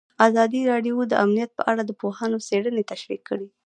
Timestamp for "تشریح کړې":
2.91-3.47